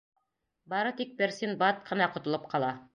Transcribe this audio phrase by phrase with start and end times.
[0.73, 2.77] Бары тик бер Синдбад ҡына ҡотолоп ҡала.